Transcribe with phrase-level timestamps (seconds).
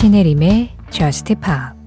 [0.00, 1.78] 신혜림의 Just Pop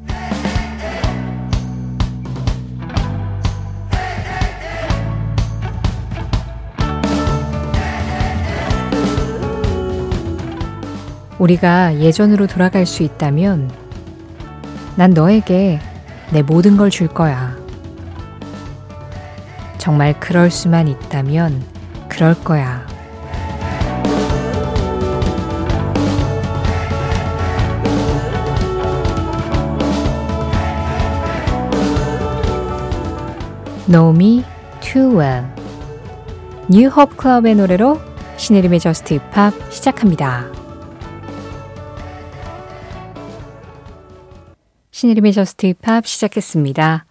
[11.39, 13.71] 우리가 예전으로 돌아갈 수 있다면
[14.95, 15.79] 난 너에게
[16.31, 17.55] 내 모든 걸 줄 거야.
[19.79, 21.63] 정말 그럴 수만 있다면
[22.07, 22.85] 그럴 거야.
[33.93, 34.43] Know Me
[34.81, 35.45] Too Well
[36.67, 37.99] New Hope Club의 노래로
[38.37, 40.51] 신혜림의 Just Pop 시작합니다.
[44.89, 47.05] 신혜림의 Just Pop 시작했습니다.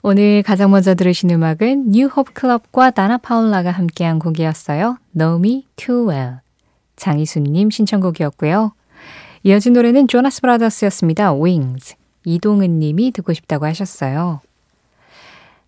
[0.00, 4.96] 오늘 가장 먼저 들으신 음악은 New Hope Club과 다나 파올라가 함께한 곡이었어요.
[5.14, 6.36] Know Me Too Well
[6.96, 8.72] 장희수님 신청곡이었고요.
[9.42, 11.34] 이어진 노래는 조나스 브라더스였습니다.
[11.34, 14.40] Wings 이동은 님이 듣고 싶다고 하셨어요.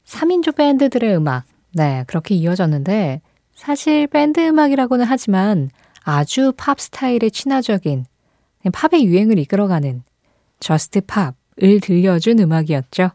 [0.06, 1.44] 3인조 밴드들의 음악.
[1.72, 3.20] 네, 그렇게 이어졌는데
[3.55, 5.70] 사실 밴드 음악이라고는 하지만
[6.02, 8.05] 아주 팝 스타일의 친화적인
[8.72, 10.02] 팝의 유행을 이끌어가는
[10.61, 13.11] Just Pop을 들려준 음악이었죠.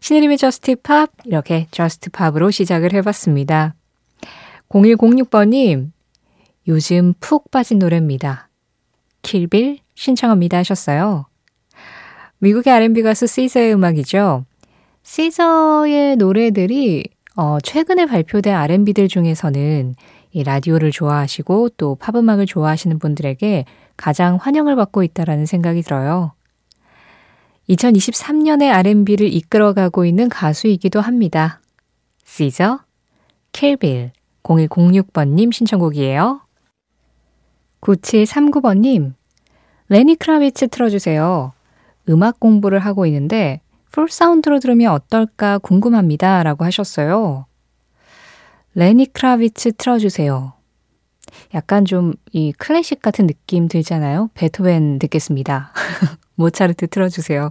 [0.00, 3.74] 신혜림의 Just Pop 이렇게 Just Pop으로 시작을 해봤습니다.
[4.68, 5.90] 0106번님
[6.68, 8.48] 요즘 푹 빠진 노래입니다.
[9.22, 11.26] 킬빌 신청합니다 하셨어요.
[12.38, 14.44] 미국의 R&B 가수 시저의 음악이죠.
[15.02, 17.04] 시저의 노래들이
[17.36, 19.94] 어, 최근에 발표된 R&B들 중에서는
[20.32, 23.64] 이 라디오를 좋아하시고 또 팝음악을 좋아하시는 분들에게
[23.96, 26.32] 가장 환영을 받고 있다라는 생각이 들어요.
[27.68, 31.60] 2023년의 R&B를 이끌어가고 있는 가수이기도 합니다.
[32.24, 32.80] 시저,
[33.52, 34.12] 켈빌,
[34.42, 36.40] 0106번님 신청곡이에요.
[37.80, 39.14] 9739번님,
[39.88, 41.52] 레니 크라비츠 틀어주세요.
[42.08, 46.42] 음악 공부를 하고 있는데 full sound로 들으면 어떨까 궁금합니다.
[46.42, 47.46] 라고 하셨어요.
[48.74, 50.52] 레니 크라비츠 틀어주세요.
[51.54, 54.30] 약간 좀 이 클래식 같은 느낌 들잖아요.
[54.34, 55.72] 베토벤 듣겠습니다.
[56.36, 57.50] 모차르트 틀어주세요.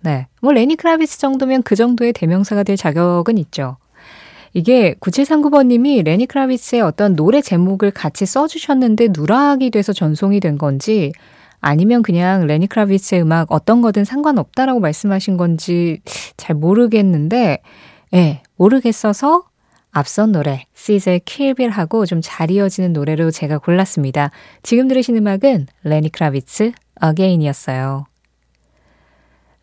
[0.00, 0.28] 네.
[0.40, 3.78] 뭐 레니 크라비츠 정도면 그 정도의 대명사가 될 자격은 있죠.
[4.52, 11.12] 이게 9739번님이 레니 크라비츠의 어떤 노래 제목을 같이 써주셨는데 누락이 돼서 전송이 된 건지
[11.66, 16.00] 아니면 그냥 레니 크라비츠의 음악 어떤 거든 상관없다라고 말씀하신 건지
[16.36, 17.58] 잘 모르겠는데,
[18.12, 19.42] 예, 네, 모르겠어서
[19.90, 24.30] 앞선 노래, 시즈의 킬빌하고 좀 잘 이어지는 노래로 제가 골랐습니다.
[24.62, 28.04] 지금 들으신 음악은 레니 크라비츠 어게인이었어요.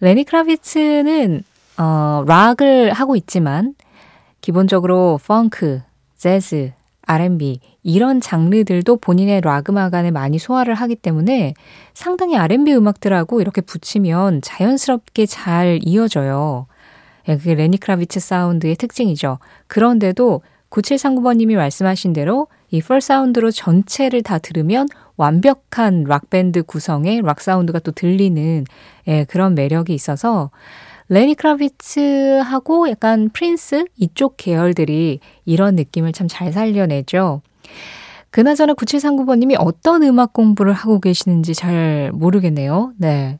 [0.01, 1.43] 레니 크라비츠는
[1.77, 3.75] 어, 락을 하고 있지만
[4.41, 5.81] 기본적으로 펑크,
[6.17, 6.73] 재즈,
[7.05, 11.53] R&B 이런 장르들도 본인의 락 음악 안에 많이 소화를 하기 때문에
[11.93, 16.67] 상당히 R&B 음악들하고 이렇게 붙이면 자연스럽게 잘 이어져요.
[17.27, 19.39] 예, 그게 레니 크라비츠 사운드의 특징이죠.
[19.67, 27.79] 그런데도 9739번님이 말씀하신 대로 이 펄 사운드로 전체를 다 들으면 완벽한 락밴드 구성의 락 사운드가
[27.79, 28.65] 또 들리는
[29.07, 30.49] 예, 그런 매력이 있어서
[31.09, 37.41] 레니 크라비츠하고 약간 프린스 이쪽 계열들이 이런 느낌을 참 잘 살려내죠.
[38.29, 42.93] 그나저나 9739번님이 어떤 음악 공부를 하고 계시는지 잘 모르겠네요.
[42.97, 43.37] 네.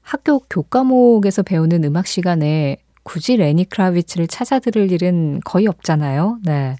[0.00, 6.38] 학교 교과목에서 배우는 음악 시간에 굳이 레니 크라비츠를 찾아 들을 일은 거의 없잖아요.
[6.44, 6.76] 네.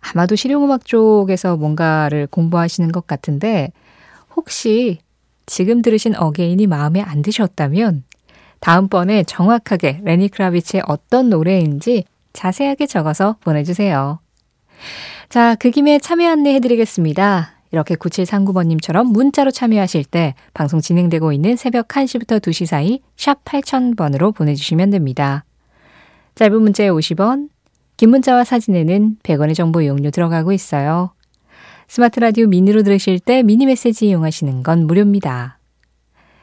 [0.00, 3.70] 아마도 실용음악 쪽에서 뭔가를 공부하시는 것 같은데,
[4.36, 4.98] 혹시
[5.46, 8.04] 지금 들으신 어게인이 마음에 안 드셨다면,
[8.60, 14.20] 다음번에 정확하게 레니 크라비츠의 어떤 노래인지 자세하게 적어서 보내주세요.
[15.28, 17.54] 자, 그 김에 참여 안내 해드리겠습니다.
[17.72, 24.90] 이렇게 9739번님처럼 문자로 참여하실 때 방송 진행되고 있는 새벽 1시부터 2시 사이 샵 8000번으로 보내주시면
[24.90, 25.44] 됩니다.
[26.36, 27.48] 짧은 문자에 50원,
[27.96, 31.14] 긴 문자와 사진에는 100원의 정보 이용료 들어가고 있어요.
[31.88, 35.58] 스마트 라디오 미니로 들으실 때 미니 메시지 이용하시는 건 무료입니다.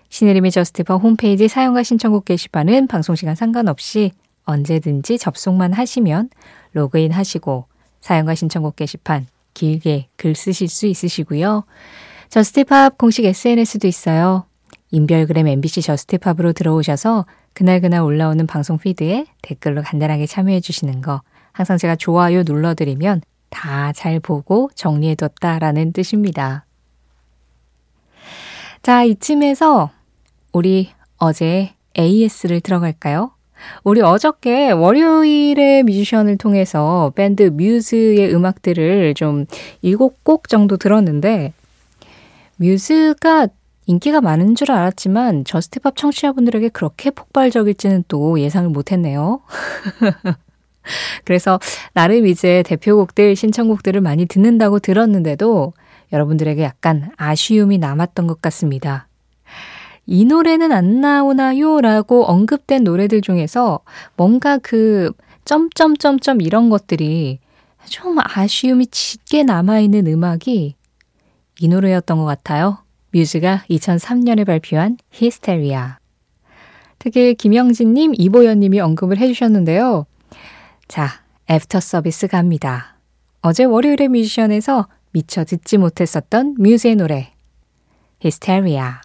[0.10, 4.12] 신혜림의 Just Pop 홈페이지 사연과 신청곡 게시판은 방송시간 상관없이
[4.44, 6.30] 언제든지 접속만 하시면
[6.74, 7.71] 로그인 하시고
[8.02, 11.64] 사연과 신청곡 게시판 길게 글 쓰실 수 있으시고요.
[12.30, 14.46] Just Pop 공식 SNS도 있어요.
[14.92, 21.22] 인별그램 MBC Just Pop으로 들어오셔서 그날그날 올라오는 방송 피드에 댓글로 간단하게 참여해 주시는 거
[21.52, 26.66] 항상 제가 좋아요 눌러드리면 다 잘 보고 정리해뒀다라는 뜻입니다.
[28.82, 29.92] 자, 이쯤에서
[30.54, 33.32] 우리 어제 AS를 들어갈까요?
[33.84, 39.46] 우리 어저께 월요일에 뮤지션을 통해서 밴드 뮤즈의 음악들을 좀
[39.84, 41.54] 7곡 정도 들었는데,
[42.58, 43.48] 뮤즈가
[43.88, 49.42] 인기가 많은 줄 알았지만 Just Pop 청취자분들에게 그렇게 폭발적일지는 또 예상을 못했네요.
[51.26, 51.60] 그래서
[51.94, 55.74] 나름 이제 대표곡들, 신청곡들을 많이 듣는다고 들었는데도
[56.14, 59.08] 여러분들에게 약간 아쉬움이 남았던 것 같습니다.
[60.06, 61.80] 이 노래는 안 나오나요?
[61.82, 63.80] 라고 언급된 노래들 중에서
[64.18, 65.12] 뭔가 그
[65.46, 67.40] 점점점점 이런 것들이
[67.86, 70.76] 좀 아쉬움이 짙게 남아있는 음악이
[71.60, 72.80] 이 노래였던 것 같아요.
[73.12, 76.00] 뮤즈가 2003년에 발표한 Hysteria.
[77.00, 80.06] 특히 김영진님, 이보연님이 언급을 해주셨는데요.
[80.88, 81.08] 자,
[81.50, 82.98] 애프터 서비스 갑니다.
[83.42, 87.34] 어제 월요일의 뮤지션에서 미처 듣지 못했었던 뮤즈의 노래.
[88.20, 89.02] Hysteria.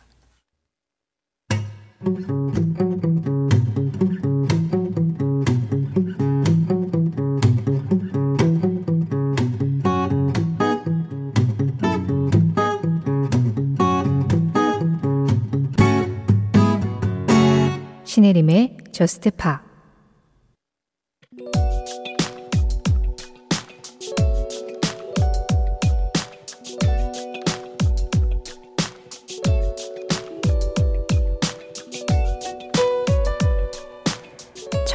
[18.04, 19.65] 신혜림의 저스트 파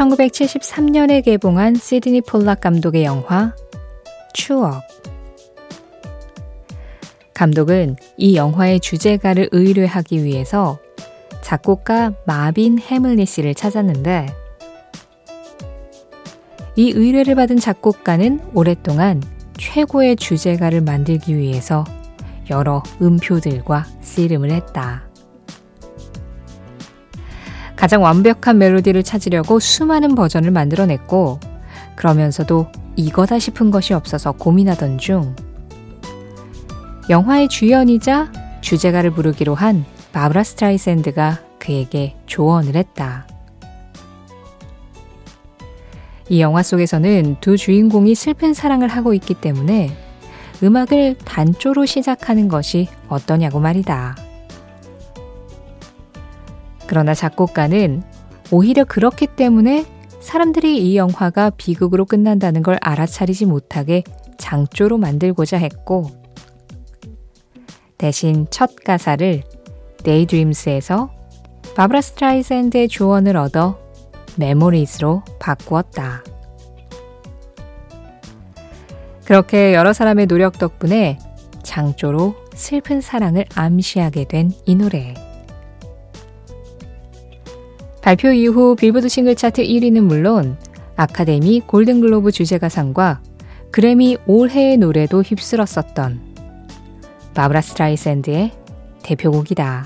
[0.01, 3.53] 1973년에 개봉한 시드니 폴락 감독의 영화
[4.33, 4.81] 추억.
[7.35, 10.79] 감독은 이 영화의 주제가를 의뢰하기 위해서
[11.41, 14.27] 작곡가 마빈 해물리 씨를 찾았는데
[16.75, 19.21] 이 의뢰를 받은 작곡가는 오랫동안
[19.57, 21.83] 최고의 주제가를 만들기 위해서
[22.49, 25.10] 여러 음표들과 씨름을 했다.
[27.81, 31.39] 가장 완벽한 멜로디를 찾으려고 수많은 버전을 만들어냈고,
[31.95, 35.35] 그러면서도 이거다 싶은 것이 없어서 고민하던 중,
[37.09, 38.31] 영화의 주연이자
[38.61, 39.83] 주제가를 부르기로 한
[40.13, 43.25] 바브라 스트라이샌드가 그에게 조언을 했다.
[46.29, 49.89] 이 영화 속에서는 두 주인공이 슬픈 사랑을 하고 있기 때문에
[50.61, 54.30] 음악을 단조로 시작하는 것이 어떠냐고 말이다.
[56.91, 58.03] 그러나 작곡가는
[58.51, 59.85] 오히려 그렇기 때문에
[60.19, 64.03] 사람들이 이 영화가 비극으로 끝난다는 걸 알아차리지 못하게
[64.37, 66.11] 장조로 만들고자 했고,
[67.97, 69.41] 대신 첫 가사를
[70.03, 71.09] Daydreams에서
[71.77, 73.79] 바브라 스트라이샌드의 조언을 얻어
[74.35, 76.25] Memories로 바꾸었다.
[79.23, 81.19] 그렇게 여러 사람의 노력 덕분에
[81.63, 85.13] 장조로 슬픈 사랑을 암시하게 된 이 노래.
[88.01, 90.57] 발표 이후 빌보드 싱글 차트 1위는 물론
[90.95, 93.21] 아카데미 골든글로브 주제가상과
[93.71, 96.19] 그래미 올해의 노래도 휩쓸었었던
[97.33, 98.51] 바브라 스트라이샌드의
[99.03, 99.85] 대표곡이다.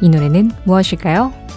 [0.00, 1.47] 이 노래는 무엇일까요?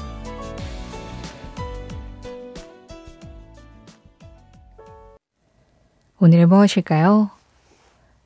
[6.23, 7.31] 오늘 무엇일까요?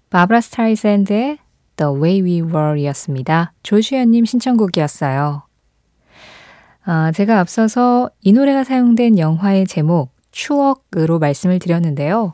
[0.09, 1.37] 바브라 스타이샌드의
[1.77, 3.53] The Way We Were 였습니다.
[3.63, 5.43] 조주연님 신청곡이었어요.
[6.83, 12.33] 아, 제가 앞서서 이 노래가 사용된 영화의 제목, 추억으로 말씀을 드렸는데요.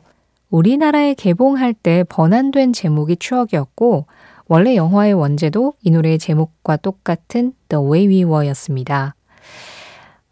[0.50, 4.06] 우리나라에 개봉할 때 번안된 제목이 추억이었고,
[4.48, 9.14] 원래 영화의 원제도 이 노래의 제목과 똑같은 The Way We Were 였습니다.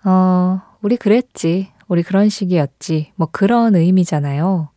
[0.02, 1.68] 어, 우리 그랬지.
[1.87, 3.12] 우리 그런 식이었지.
[3.14, 4.70] 뭐 그런 의미잖아요.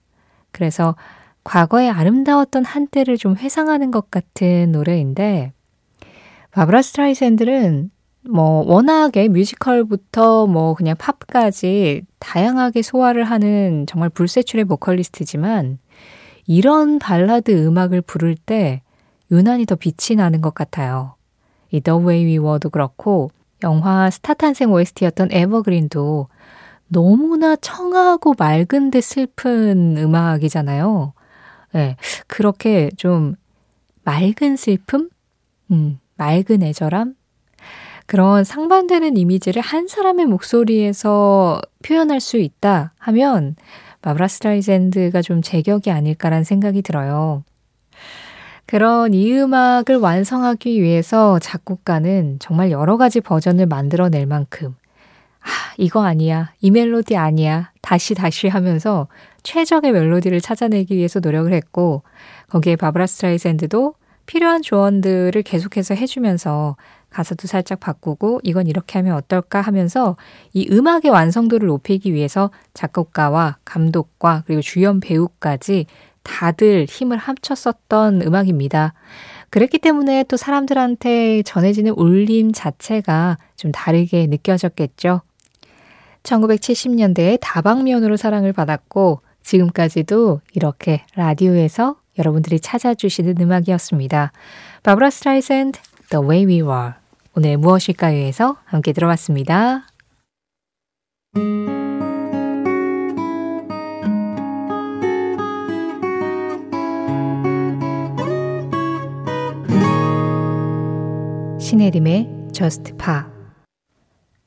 [0.53, 0.95] 그래서
[1.43, 5.51] 과거의 아름다웠던 한때를 좀 회상하는 것 같은 노래인데,
[6.51, 7.91] 바브라 스트라이샌드는
[8.29, 15.79] 뭐 워낙에 뮤지컬부터 뭐 그냥 팝까지 다양하게 소화를 하는 정말 불세출의 보컬리스트지만
[16.45, 18.81] 이런 발라드 음악을 부를 때
[19.31, 21.15] 유난히 더 빛이 나는 것 같아요.
[21.71, 23.31] 이 The Way We Were도 그렇고
[23.63, 26.27] 영화 스타 탄생 OST였던 Evergreen도
[26.87, 31.13] 너무나 청하고 맑은 데 슬픈 음악이잖아요.
[31.73, 31.97] 네,
[32.27, 33.35] 그렇게 좀
[34.03, 35.09] 맑은 슬픔?
[35.71, 37.15] 음, 맑은 애절함?
[38.05, 43.55] 그런 상반되는 이미지를 한 사람의 목소리에서 표현할 수 있다 하면
[44.01, 47.43] 마브라 스트라이젠드가 좀 제격이 아닐까라는 생각이 들어요.
[48.65, 54.75] 그런 이 음악을 완성하기 위해서 작곡가는 정말 여러 가지 버전을 만들어낼 만큼
[55.43, 56.51] 아, 이거 아니야.
[56.61, 57.71] 이 멜로디 아니야.
[57.81, 59.07] 다시 다시 하면서
[59.43, 62.03] 최적의 멜로디를 찾아내기 위해서 노력을 했고
[62.49, 63.95] 거기에 바브라 스트라이샌드도
[64.25, 66.77] 필요한 조언들을 계속해서 해주면서
[67.09, 70.15] 가사도 살짝 바꾸고 이건 이렇게 하면 어떨까 하면서
[70.53, 75.85] 이 음악의 완성도를 높이기 위해서 작곡가와 감독과 그리고 주연 배우까지
[76.23, 78.93] 다들 힘을 합쳤었던 음악입니다.
[79.49, 85.21] 그랬기 때문에 또 사람들한테 전해지는 울림 자체가 좀 다르게 느껴졌겠죠.
[86.23, 94.31] 1970년대에 다방면으로 사랑을 받았고 지금까지도 이렇게 라디오에서 여러분들이 찾아주시는 음악이었습니다.
[94.83, 96.91] 바브라 스트라이샌드 The Way We Were
[97.35, 99.87] 오늘 무엇일까요에서 함께 들어봤습니다.
[111.59, 113.32] 신혜림의 Just Pa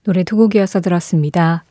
[0.06, 1.64] 노래 두 곡이어서 들었습니다.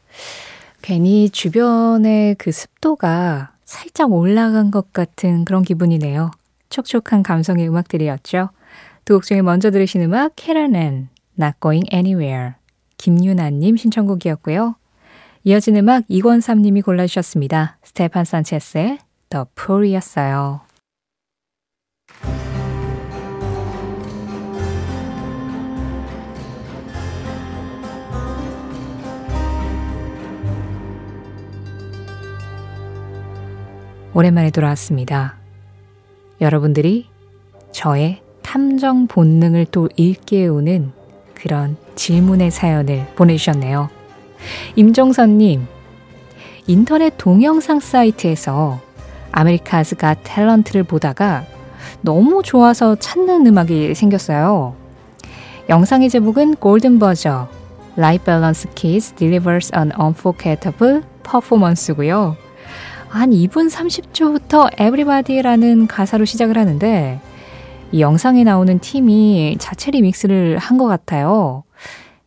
[0.81, 6.31] 괜히 주변의 그 습도가 살짝 올라간 것 같은 그런 기분이네요.
[6.69, 8.49] 촉촉한 감성의 음악들이었죠.
[9.05, 11.07] 두 곡 중에 먼저 들으신 음악 캐라넨
[11.39, 12.55] Not Going Anywhere
[12.97, 14.75] 김유나님 신청곡이었고요.
[15.45, 17.77] 이어진 음악 이권삼님이 골라주셨습니다.
[17.83, 18.97] 스테판 산체스의
[19.29, 20.64] The Poor이었어요.
[34.15, 35.35] 오랜만에 돌아왔습니다.
[36.39, 37.09] 여러분들이
[37.73, 40.93] 저의 탐정 본능을 또 일깨우는
[41.33, 43.89] 그런 질문의 사연을 보내주셨네요.
[44.77, 45.67] 임종선님,
[46.65, 48.79] 인터넷 동영상 사이트에서
[49.33, 51.43] America's Got Talent를 보다가
[51.99, 54.77] 너무 좋아서 찾는 음악이 생겼어요.
[55.67, 57.49] 영상의 제목은 Golden Buzzer,
[57.97, 62.44] Light Balance Kids Delivers an Unforgettable Performance고요.
[63.15, 67.21] 한 2분 30초부터 Everybody라는 가사로 시작을 하는데
[67.93, 71.63] 이 영상에 나오는 팀이 자체 리믹스를 한 것 같아요.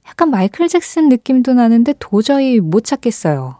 [0.08, 3.56] 약간 마이클 잭슨 느낌도 나는데 도저히 못 찾겠어요.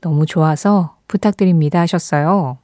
[0.00, 2.58] 너무 좋아서 부탁드립니다 하셨어요.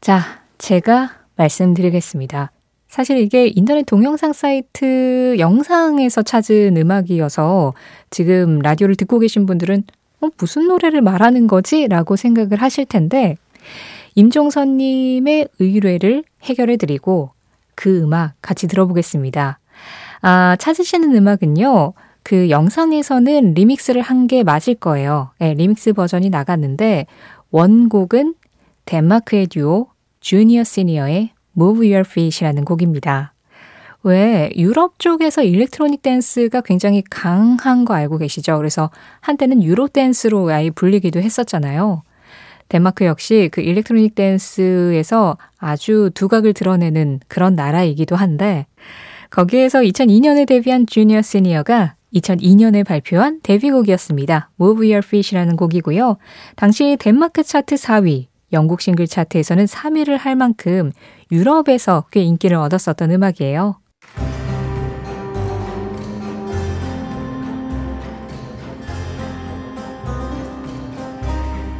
[0.00, 0.20] 자,
[0.58, 2.52] 제가 말씀드리겠습니다.
[2.88, 7.74] 사실 이게 인터넷 동영상 사이트 영상에서 찾은 음악이어서
[8.10, 9.82] 지금 라디오를 듣고 계신 분들은
[10.20, 11.86] 어, 무슨 노래를 말하는 거지?
[11.88, 13.36] 라고 생각을 하실 텐데,
[14.14, 17.30] 임종선님의 의뢰를 해결해 드리고
[17.74, 19.58] 그 음악 같이 들어보겠습니다.
[20.22, 21.92] 아, 찾으시는 음악은요,
[22.22, 25.30] 그 영상에서는 리믹스를 한 게 맞을 거예요.
[25.38, 27.06] 네, 리믹스 버전이 나갔는데,
[27.50, 28.34] 원곡은
[28.86, 29.88] 덴마크의 듀오
[30.20, 33.32] 주니어 시니어의 Move Your Feet이라는 곡입니다.
[34.02, 38.56] 왜 유럽 쪽에서 electronic dance가 굉장히 강한 거 알고 계시죠?
[38.56, 42.02] 그래서 한때는 Euro dance로 아예 불리기도 했었잖아요.
[42.68, 48.66] 덴마크 역시 그 electronic dance에서 아주 두각을 드러내는 그런 나라이기도 한데
[49.30, 54.50] 거기에서 2002년에 데뷔한 Junior Senior가 2002년에 발표한 데뷔곡이었습니다.
[54.60, 56.16] Move Your Feet이라는 곡이고요.
[56.54, 60.92] 당시 덴마크 차트 4위, 영국 싱글 차트에서는 3위를 할 만큼
[61.30, 63.76] 유럽에서 꽤 인기를 얻었었던 음악이에요.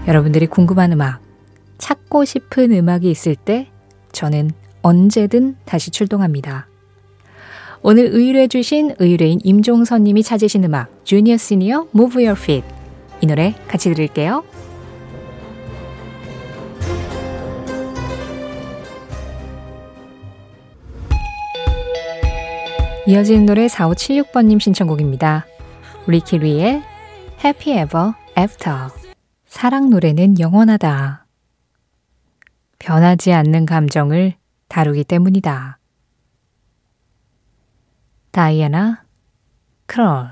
[0.06, 1.20] 여러분들이 궁금한 음악,
[1.78, 3.68] 찾고 싶은 음악이 있을 때
[4.12, 4.50] 저는
[4.82, 6.68] 언제든 다시 출동합니다.
[7.82, 12.66] 오늘 의뢰주신 의뢰인 임종선님이 찾으신 음악 주니어 시니어 Move Your Feet
[13.20, 14.44] 이 노래 같이 들을게요.
[23.08, 25.46] 이어지는 노래 4576번님 신청곡입니다.
[26.08, 26.82] 리키리의
[27.44, 29.05] Happy Ever After
[29.56, 31.24] 사랑 노래는 영원하다.
[32.78, 34.34] 변하지 않는 감정을
[34.68, 35.78] 다루기 때문이다.
[38.32, 39.04] 다이애나
[39.86, 40.28] 크롤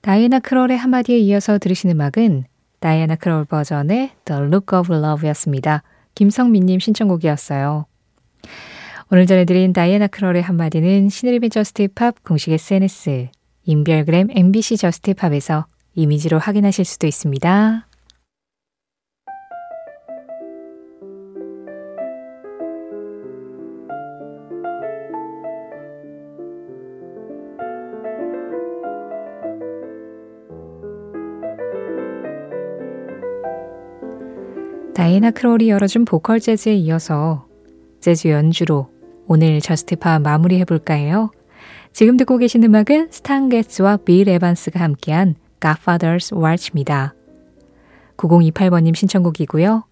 [0.00, 2.44] 다이애나 크롤의 한마디에 이어서 들으신 음악은
[2.80, 5.82] 다이애나 크롤 버전의 The Look of Love였습니다.
[6.14, 7.84] 김성민님 신청곡이었어요.
[9.12, 13.28] 오늘 전해드린 다이애나 크롤의 한마디는 시네리빈 저스티팝 공식 SNS,
[13.64, 17.85] 인별그램 MBC 저스티팝에서 이미지로 확인하실 수도 있습니다.
[34.96, 37.46] 다이애나 크롤이 열어준 보컬 재즈에 이어서
[38.00, 38.88] 재즈 연주로
[39.26, 41.30] 오늘 Just Pop 마무리해 볼까 해요.
[41.92, 47.14] 지금 듣고 계신 음악은 스탄 게츠와 빌 에반스가 함께한 Grandfather's Waltz입니다.
[48.16, 49.84] 9028번님 신청곡이고요.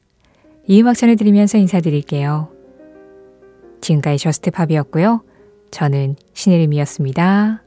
[0.68, 2.49] 이 음악 전해드리면서 인사드릴게요.
[3.82, 5.23] 지금까지 Just Pop이었고요.
[5.70, 7.63] 저는 신혜림이었습니다.